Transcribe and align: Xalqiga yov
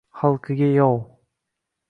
Xalqiga 0.19 0.69
yov 0.77 0.97